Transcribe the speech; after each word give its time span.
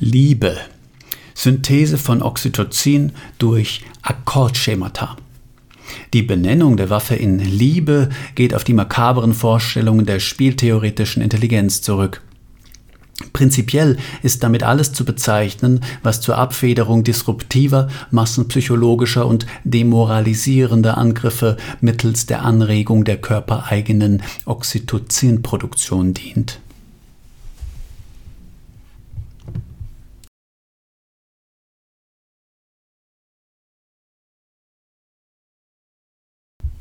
Liebe. 0.00 0.56
Synthese 1.34 1.98
von 1.98 2.20
Oxytocin 2.20 3.12
durch 3.38 3.82
Akkordschemata. 4.02 5.16
Die 6.12 6.22
Benennung 6.22 6.76
der 6.76 6.90
Waffe 6.90 7.14
in 7.14 7.38
Liebe 7.38 8.08
geht 8.34 8.54
auf 8.54 8.64
die 8.64 8.72
makabren 8.72 9.34
Vorstellungen 9.34 10.04
der 10.04 10.18
spieltheoretischen 10.18 11.22
Intelligenz 11.22 11.80
zurück. 11.80 12.22
Prinzipiell 13.32 13.96
ist 14.24 14.42
damit 14.42 14.64
alles 14.64 14.92
zu 14.92 15.04
bezeichnen, 15.04 15.80
was 16.02 16.20
zur 16.20 16.38
Abfederung 16.38 17.04
disruptiver, 17.04 17.88
massenpsychologischer 18.10 19.24
und 19.24 19.46
demoralisierender 19.62 20.98
Angriffe 20.98 21.56
mittels 21.80 22.26
der 22.26 22.42
Anregung 22.42 23.04
der 23.04 23.18
körpereigenen 23.18 24.22
Oxytocinproduktion 24.44 26.14
dient 26.14 26.58